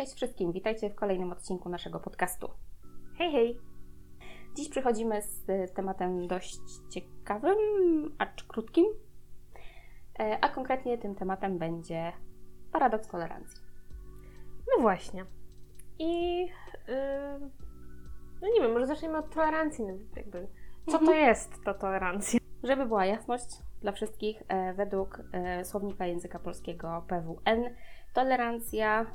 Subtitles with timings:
[0.00, 2.48] Cześć wszystkim, witajcie w kolejnym odcinku naszego podcastu.
[3.18, 3.60] Hej, hej!
[4.56, 7.56] Dziś przychodzimy z tematem dość ciekawym,
[8.18, 8.84] acz krótkim,
[10.20, 12.12] e, a konkretnie tym tematem będzie
[12.72, 13.62] paradoks tolerancji.
[14.76, 15.24] No właśnie.
[15.98, 17.50] I yy,
[18.42, 19.84] no nie wiem, może zaczniemy od tolerancji.
[19.84, 20.48] No, jakby,
[20.86, 21.06] co Mhm.
[21.06, 22.40] to jest ta tolerancja?
[22.62, 27.74] Żeby była jasność dla wszystkich, e, według e, słownika języka polskiego PWN,
[28.14, 29.06] tolerancja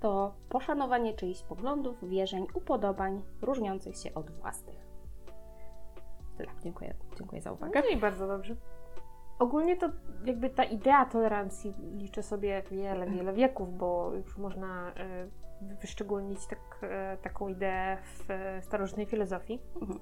[0.00, 4.86] to poszanowanie czyichś poglądów, wierzeń, upodobań różniących się od własnych.
[6.36, 6.50] Tyle.
[6.62, 7.82] Dziękuję, dziękuję za uwagę.
[7.84, 8.56] No i bardzo dobrze.
[9.38, 9.88] Ogólnie to
[10.24, 15.26] jakby ta idea tolerancji liczy sobie wiele, wiele wieków, bo już można e,
[15.80, 19.60] wyszczególnić tak, e, taką ideę w e, starożytnej filozofii.
[19.80, 20.00] Mhm.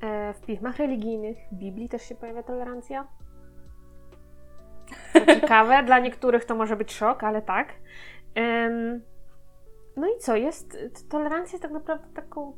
[0.00, 3.06] E, W pismach religijnych, w Biblii też się pojawia tolerancja.
[5.12, 7.68] Co ciekawe, dla niektórych to może być szok, ale tak.
[9.96, 10.36] No i co?
[10.36, 10.78] Jest
[11.08, 12.56] tolerancja jest tak naprawdę taką,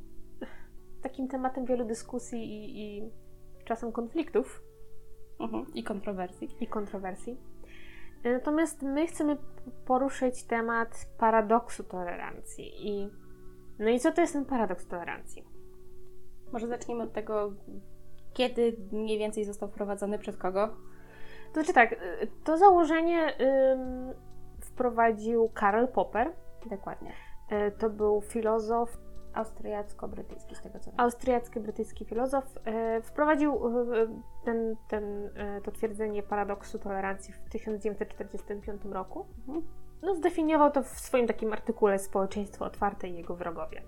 [1.02, 3.10] takim tematem wielu dyskusji i, i
[3.64, 4.62] czasem konfliktów
[5.40, 5.66] Mhm.
[5.74, 6.48] I kontrowersji.
[6.60, 7.36] i kontrowersji.
[8.24, 9.36] Natomiast my chcemy
[9.86, 12.88] poruszyć temat paradoksu tolerancji.
[12.88, 13.10] I,
[13.78, 15.44] no i co to jest ten paradoks tolerancji?
[16.52, 17.52] Może zaczniemy od tego,
[18.32, 20.68] kiedy mniej więcej został wprowadzony, przez kogo?
[21.48, 21.96] To znaczy tak, y,
[22.44, 24.14] to założenie ym,
[24.80, 26.32] wprowadził Karl Popper.
[26.70, 27.12] Dokładnie.
[27.52, 28.98] Y, To był filozof,
[29.34, 31.00] Austriacko-brytyjski, z tego co wiem.
[31.00, 32.44] austriacki-brytyjski filozof.
[32.98, 33.54] Y, Wprowadził
[33.94, 34.08] y,
[34.44, 35.30] ten, ten,
[35.64, 39.26] to twierdzenie paradoksu tolerancji w 1945 roku.
[39.38, 39.66] Mhm.
[40.02, 43.82] No, zdefiniował to w swoim takim artykule Społeczeństwo otwarte i jego wrogowie.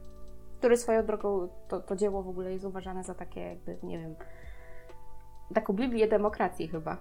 [0.58, 4.14] Który swoją drogą, to, to dzieło w ogóle jest uważane za takie jakby, nie wiem,
[5.54, 6.96] taką Biblię demokracji chyba.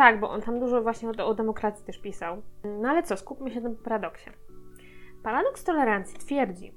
[0.00, 2.42] Tak, bo on tam dużo właśnie o, o demokracji też pisał.
[2.64, 4.30] No ale co, skupmy się na tym paradoksie.
[5.22, 6.74] Paradoks tolerancji twierdzi,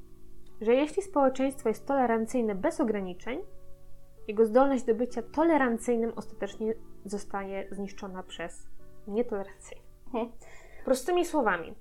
[0.61, 3.39] że jeśli społeczeństwo jest tolerancyjne bez ograniczeń,
[4.27, 6.73] jego zdolność do bycia tolerancyjnym ostatecznie
[7.05, 8.67] zostaje zniszczona przez
[9.07, 9.77] nietolerancję.
[10.05, 10.31] Mhm.
[10.85, 11.75] Prostymi słowami.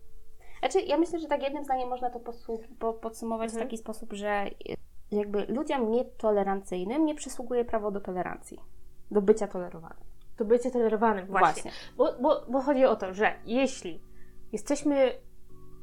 [0.58, 2.20] Znaczy, ja myślę, że tak jednym zdaniem można to
[2.78, 3.60] po, podsumować Mhm.
[3.60, 4.46] w taki sposób, że
[5.10, 8.58] jakby ludziom nietolerancyjnym nie przysługuje prawo do tolerancji,
[9.10, 10.11] do bycia tolerowanym.
[10.42, 11.70] To bycie tolerowanym właśnie.
[11.96, 14.00] Bo, bo, bo chodzi o to, że jeśli
[14.52, 15.12] jesteśmy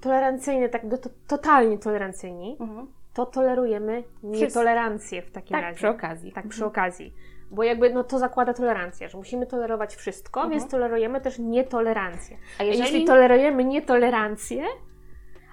[0.02, 2.88] tolerancyjni, tak do, to, totalnie tolerancyjni, Mhm.
[3.14, 5.76] to tolerujemy nietolerancję w takim Tak, razie.
[5.76, 6.32] przy okazji.
[6.32, 7.14] Tak, przy okazji.
[7.52, 10.60] Bo jakby no, to zakłada tolerancję, że musimy tolerować wszystko, Mhm.
[10.60, 12.38] więc tolerujemy też nietolerancję.
[12.58, 14.64] A A jeżeli, jeśli tolerujemy nietolerancję,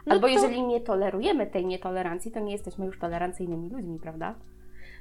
[0.06, 4.34] no albo to, jeżeli nie tolerujemy tej nietolerancji, to nie jesteśmy już tolerancyjnymi ludźmi, prawda?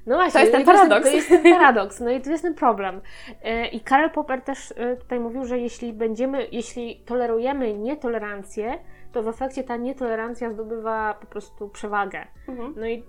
[0.05, 1.09] No właśnie, To jest ten to paradoks.
[1.09, 3.01] To jest ten paradoks, no i to jest ten problem.
[3.43, 8.79] E, I Karl Popper też e, tutaj mówił, że jeśli będziemy, jeśli tolerujemy nietolerancję,
[9.11, 12.27] to w efekcie ta nietolerancja zdobywa po prostu przewagę.
[12.47, 12.73] Mhm.
[12.77, 13.03] No i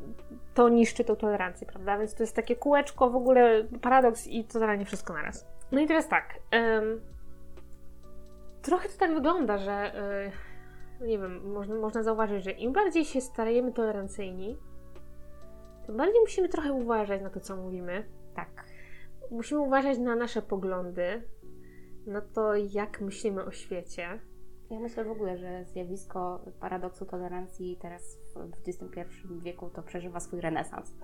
[0.55, 1.99] to niszczy tą tolerancję, prawda?
[1.99, 5.47] Więc to jest takie kółeczko, w ogóle paradoks i totalnie wszystko naraz.
[5.73, 6.35] No i teraz tak.
[6.51, 7.01] em,
[8.63, 9.93] trochę to tak wygląda, że
[11.01, 14.57] y, nie wiem, można, można zauważyć, że im bardziej się stajemy tolerancyjni,
[15.93, 18.05] bardziej musimy trochę uważać na to, co mówimy.
[18.35, 18.65] Tak.
[19.31, 21.23] Musimy uważać na nasze poglądy,
[22.07, 24.21] na to, jak myślimy o świecie.
[24.71, 29.01] Ja myślę w ogóle, że zjawisko paradoksu tolerancji teraz w XXI
[29.43, 30.95] wieku to przeżywa swój renesans.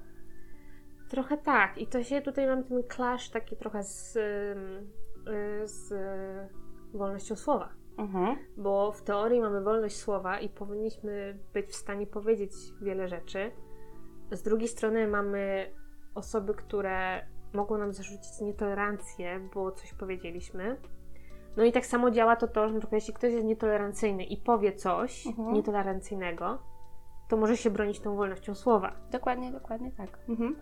[1.10, 1.78] Trochę tak.
[1.78, 5.94] I to się tutaj mamy ten clash taki trochę z, y, z
[6.94, 7.68] wolnością słowa.
[7.98, 8.36] Mhm.
[8.56, 13.50] Bo w teorii mamy wolność słowa i powinniśmy być w stanie powiedzieć wiele rzeczy.
[14.32, 15.70] Z drugiej strony mamy
[16.14, 20.76] osoby, które mogą nam zarzucić nietolerancję, bo coś powiedzieliśmy.
[21.56, 24.36] No i tak samo działa to to, że na przykład jeśli ktoś jest nietolerancyjny i
[24.36, 25.52] powie coś Mhm.
[25.52, 26.58] nietolerancyjnego,
[27.28, 28.92] to może się bronić tą wolnością słowa.
[29.10, 30.18] Dokładnie, dokładnie tak.
[30.28, 30.56] Mhm.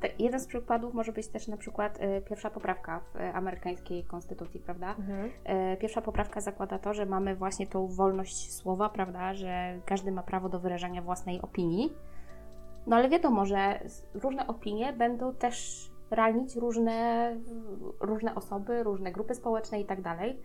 [0.00, 0.20] tak.
[0.20, 4.60] Jeden z przykładów może być też na przykład y, pierwsza poprawka w y, amerykańskiej konstytucji,
[4.60, 4.96] prawda?
[5.44, 10.22] E, Pierwsza poprawka zakłada to, że mamy właśnie tą wolność słowa, prawda, że każdy ma
[10.22, 11.92] prawo do wyrażania własnej opinii.
[12.86, 13.80] No ale wiadomo, że
[14.14, 17.36] różne opinie będą też ranić różne,
[18.00, 20.40] różne osoby, różne grupy społeczne i tak dalej.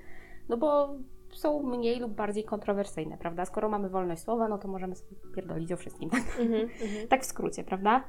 [0.49, 0.95] No bo
[1.33, 3.45] są mniej lub bardziej kontrowersyjne, prawda?
[3.45, 6.09] Skoro mamy wolność słowa, no to możemy sobie pierdolić o wszystkim.
[6.09, 7.07] Tak, Mhm, mhm.
[7.09, 8.03] tak w skrócie, prawda?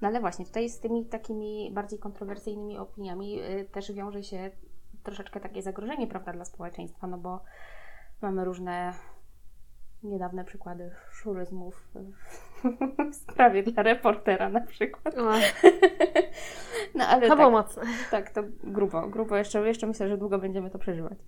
[0.00, 4.50] No ale właśnie, tutaj z tymi takimi bardziej kontrowersyjnymi opiniami y, też wiąże się
[5.02, 7.40] troszeczkę takie zagrożenie, prawda, dla społeczeństwa, no bo
[8.22, 8.92] mamy różne
[10.02, 11.88] niedawne przykłady szuryzmów
[13.12, 15.14] w sprawie dla reportera na przykład.
[16.94, 17.82] No ale to tak, mocne.
[18.10, 21.18] tak, to grubo, grubo jeszcze, jeszcze myślę, że długo będziemy to przeżywać.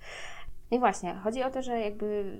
[0.70, 2.38] No I właśnie, chodzi o to, że jakby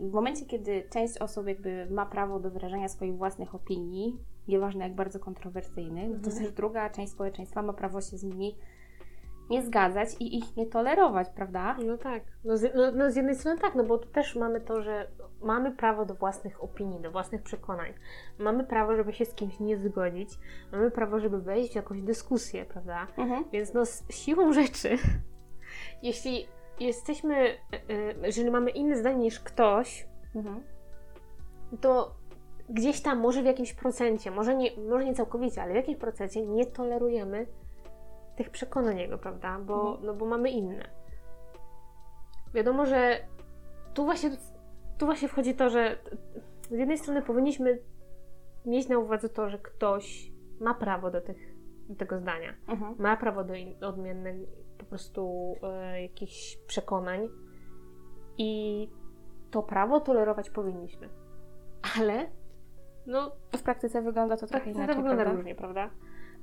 [0.00, 4.18] w momencie, kiedy część osób jakby ma prawo do wyrażania swoich własnych opinii,
[4.48, 6.44] nieważne jak bardzo kontrowersyjnych, no to Mhm.
[6.44, 8.56] też druga część społeczeństwa ma prawo się z nimi
[9.50, 11.76] nie zgadzać i ich nie tolerować, prawda?
[11.86, 12.22] No tak.
[12.44, 15.10] No z, no, no z jednej strony tak, no bo tu też mamy to, że
[15.42, 17.92] mamy prawo do własnych opinii, do własnych przekonań.
[18.38, 20.30] Mamy prawo, żeby się z kimś nie zgodzić.
[20.72, 23.06] Mamy prawo, żeby wejść w jakąś dyskusję, prawda?
[23.16, 23.44] Mhm.
[23.52, 24.98] Więc no z siłą rzeczy,
[26.02, 26.46] jeśli
[26.80, 27.54] jesteśmy, e,
[27.88, 30.62] e, jeżeli mamy inne zdanie niż ktoś, Mhm.
[31.80, 32.14] to
[32.68, 36.46] gdzieś tam, może w jakimś procencie, może nie, może nie całkowicie, ale w jakimś procencie
[36.46, 37.46] nie tolerujemy
[38.36, 39.58] tych przekonań jego, prawda?
[39.58, 40.06] Bo, Mhm.
[40.06, 40.88] no bo mamy inne.
[42.54, 43.18] Wiadomo, że
[43.94, 44.30] tu właśnie,
[44.98, 45.98] tu właśnie wchodzi to, że
[46.70, 47.78] z jednej strony powinniśmy
[48.66, 51.36] mieć na uwadze to, że ktoś ma prawo do, tych,
[51.88, 52.94] do tego zdania, Mhm.
[52.98, 54.36] ma prawo do in- odmiennych
[54.78, 57.28] po prostu e, jakichś przekonań
[58.38, 58.90] i
[59.50, 61.08] to prawo tolerować powinniśmy.
[62.00, 62.26] Ale
[63.06, 65.36] no, W praktyce wygląda to trochę to inaczej, wygląda prawda?
[65.36, 65.90] różnie, prawda?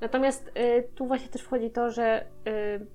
[0.02, 2.88] Natomiast y, tu właśnie też wchodzi to, że y,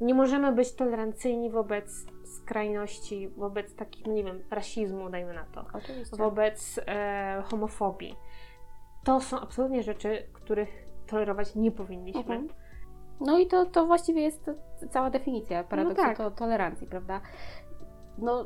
[0.00, 5.64] nie możemy być tolerancyjni wobec skrajności, wobec takich, no nie wiem, rasizmu, dajmy na to,
[5.72, 6.16] Oczywiście.
[6.16, 8.16] wobec e, homofobii.
[9.04, 12.20] To są absolutnie rzeczy, których tolerować nie powinniśmy.
[12.20, 12.48] Mhm.
[13.20, 14.50] No i to, to właściwie jest
[14.90, 16.16] cała definicja paradoksu tak.
[16.16, 17.20] to, tolerancji, prawda?
[18.18, 18.44] No,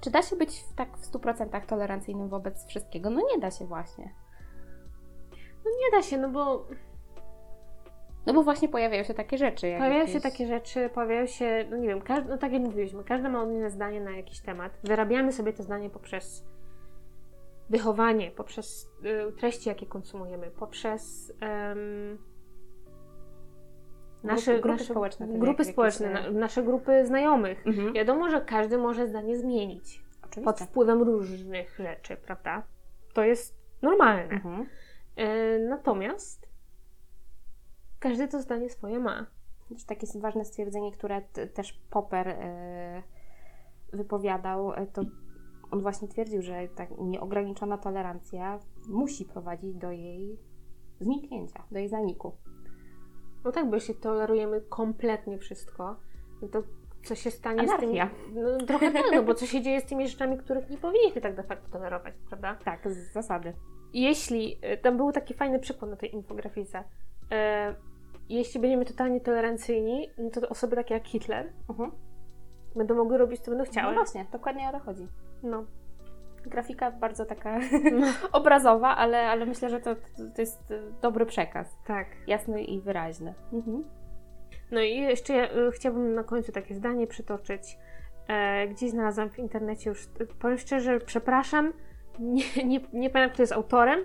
[0.00, 3.10] czy da się być tak w 100% tolerancyjnym wobec wszystkiego?
[3.10, 4.14] No nie da się właśnie.
[5.68, 6.66] No nie da się, no bo
[8.26, 9.68] No bo właśnie pojawiają się takie rzeczy.
[9.68, 10.14] Jak Pojawiają jakieś...
[10.14, 13.42] się takie rzeczy, pojawiają się, no nie wiem, każdy, no tak jak mówiliśmy, każdy ma
[13.42, 14.72] odmienne zdanie na jakiś temat.
[14.84, 16.44] Wyrabiamy sobie to zdanie poprzez
[17.70, 18.90] wychowanie, poprzez
[19.28, 22.18] y, treści, jakie konsumujemy, poprzez em,
[24.22, 27.66] nasze grupy nasze, społeczne, grupy jak- społeczne na, nasze grupy znajomych.
[27.66, 27.92] Mhm.
[27.92, 30.42] Wiadomo, że każdy może zdanie zmienić Oczywiście.
[30.44, 32.62] pod wpływem różnych rzeczy, prawda?
[33.14, 34.22] To jest normalne.
[34.22, 34.66] Mhm.
[35.18, 36.48] E, natomiast
[37.98, 39.26] każdy to zdanie swoje ma.
[39.86, 41.22] Takie jest ważne stwierdzenie, które
[41.54, 43.02] też Popper e,
[43.92, 45.02] wypowiadał, e, to
[45.70, 50.38] on właśnie twierdził, że ta nieograniczona tolerancja musi prowadzić do jej
[51.00, 52.32] zniknięcia, do jej zaniku.
[53.44, 55.96] No tak, bo jeśli tolerujemy kompletnie wszystko,
[56.42, 56.62] no to
[57.04, 57.76] co się stanie Anarchia.
[57.76, 58.40] z tymi...
[58.42, 61.36] No, trochę tak, no bo co się dzieje z tymi rzeczami, których nie powinniśmy tak
[61.36, 62.58] de facto tolerować, prawda?
[62.64, 63.52] Tak, z zasady.
[63.92, 66.84] Jeśli, e, tam był taki fajny przykład na tej infografice,
[67.32, 67.74] e,
[68.28, 71.92] jeśli będziemy totalnie tolerancyjni, no to osoby takie jak Hitler Mhm.
[72.76, 73.94] będą mogły robić, co będą No chciały.
[73.94, 75.06] właśnie, dokładnie o to chodzi.
[75.42, 75.64] No.
[76.46, 77.58] Grafika bardzo taka
[78.32, 79.94] obrazowa, ale, ale myślę, że to,
[80.34, 81.78] to jest e, dobry przekaz.
[81.86, 82.06] tak.
[82.26, 83.34] Jasny i wyraźny.
[83.52, 83.84] Mhm.
[84.70, 87.78] No i jeszcze ja, y, chciałabym na końcu takie zdanie przytoczyć.
[88.28, 91.72] E, gdzieś znalazłam w internecie już, y, powiem szczerze, przepraszam,
[92.20, 94.00] nie, nie, nie pamiętam kto jest autorem,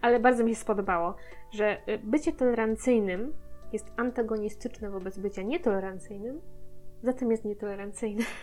[0.00, 1.14] ale bardzo mi się spodobało,
[1.52, 3.32] że y, bycie tolerancyjnym
[3.72, 6.40] jest antagonistyczne wobec bycia nietolerancyjnym,
[7.02, 8.24] zatem jest nietolerancyjne.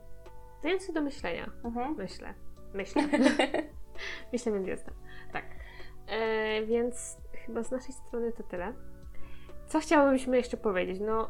[0.63, 1.95] dający do myślenia, Mhm.
[1.97, 2.33] myślę.
[2.73, 3.01] Myślę.
[4.33, 4.93] myślę, więc jestem.
[5.33, 5.45] Tak.
[6.07, 8.73] E, więc chyba z naszej strony to tyle.
[9.67, 10.99] Co chciałybyśmy jeszcze powiedzieć?
[10.99, 11.29] No,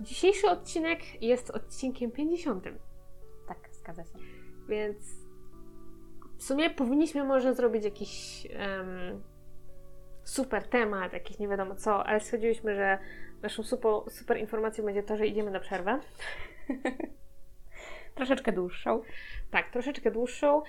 [0.00, 2.64] dzisiejszy odcinek jest odcinkiem 50,
[3.48, 4.18] Tak, zgadza się.
[4.68, 4.96] więc
[6.38, 9.22] w sumie powinniśmy może zrobić jakiś em,
[10.24, 12.98] super temat, jakiś nie wiadomo co, ale stwierdziłyśmy, że
[13.42, 16.00] naszą super, super informacją będzie to, że idziemy na przerwę.
[18.14, 19.02] Troszeczkę dłuższą.
[19.50, 20.62] Tak, troszeczkę dłuższą.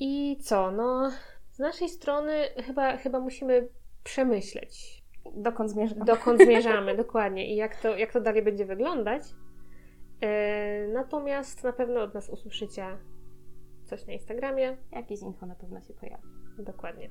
[0.00, 0.70] I co?
[0.70, 1.10] No,
[1.50, 2.32] z naszej strony
[2.66, 3.68] chyba, chyba musimy
[4.04, 5.02] przemyśleć,
[5.36, 5.98] Dokąd zmierzam?
[5.98, 9.22] dokąd zmierzamy dokładnie i jak to, jak to dalej będzie wyglądać.
[10.20, 12.86] E, natomiast na pewno od nas usłyszycie
[13.84, 14.76] coś na Instagramie.
[14.92, 16.22] Jakieś info na pewno się pojawi.
[16.58, 17.10] Dokładnie.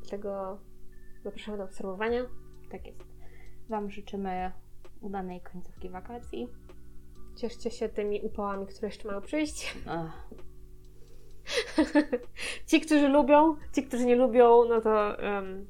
[0.00, 0.58] Dlatego
[1.24, 2.26] zapraszamy do obserwowania.
[2.70, 3.04] Tak jest.
[3.68, 4.52] Wam życzymy
[5.00, 6.48] udanej końcówki wakacji.
[7.36, 9.76] Cieszcie się tymi upałami, które jeszcze mają przyjść.
[9.86, 10.28] Ach.
[12.66, 15.66] ci, którzy lubią, ci, którzy nie lubią, no to um,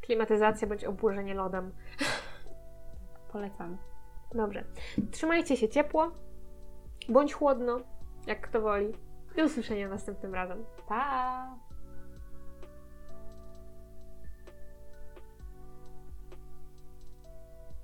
[0.00, 1.72] klimatyzacja bądź obłożenie lodem.
[3.32, 3.78] Polecam.
[4.34, 4.64] Dobrze.
[5.10, 6.10] Trzymajcie się ciepło,
[7.08, 7.80] bądź chłodno,
[8.26, 8.92] jak kto woli.
[9.36, 10.64] Do usłyszenia następnym razem.
[10.88, 11.63] Pa!